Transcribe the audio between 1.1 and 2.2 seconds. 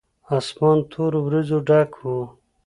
وريځو ډک و.